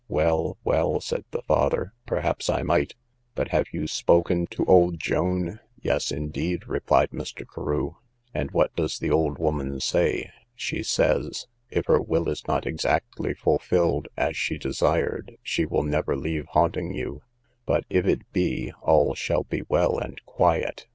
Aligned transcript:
Well, 0.07 0.57
well, 0.63 0.99
said 0.99 1.25
the 1.29 1.43
father, 1.43 1.93
perhaps 2.07 2.49
I 2.49 2.63
might; 2.63 2.95
but 3.35 3.49
have 3.49 3.67
you 3.71 3.85
spoken 3.85 4.47
to 4.47 4.65
old 4.65 4.99
Joan? 4.99 5.59
Yes, 5.79 6.11
indeed, 6.11 6.67
replied 6.67 7.11
Mr. 7.11 7.45
Carew. 7.47 7.97
And 8.33 8.49
what 8.49 8.75
does 8.75 8.97
the 8.97 9.11
old 9.11 9.37
woman 9.37 9.79
say? 9.79 10.31
she 10.55 10.81
says, 10.81 11.45
if 11.69 11.85
her 11.85 12.01
will 12.01 12.29
is 12.29 12.47
not 12.47 12.65
exactly 12.65 13.35
fulfilled 13.35 14.07
as 14.17 14.35
she 14.35 14.57
desired, 14.57 15.35
she 15.43 15.65
will 15.67 15.83
never 15.83 16.15
leave 16.15 16.47
haunting 16.47 16.95
you; 16.95 17.21
but, 17.67 17.83
if 17.87 18.07
it 18.07 18.21
be, 18.33 18.71
all 18.81 19.13
shall 19.13 19.43
be 19.43 19.61
well 19.69 19.99
and 19.99 20.19
quiet. 20.25 20.87